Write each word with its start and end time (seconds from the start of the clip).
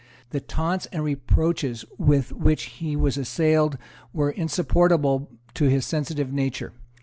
The 0.31 0.39
taunts 0.39 0.87
and 0.87 1.03
reproaches 1.03 1.85
with 1.99 2.31
which 2.31 2.63
he 2.79 2.95
was 2.95 3.19
assailed 3.19 3.77
were 4.13 4.31
insupportable 4.31 5.29
to 5.53 5.65
his 5.65 5.85
sensitive 5.85 6.33
nature. 6.33 6.73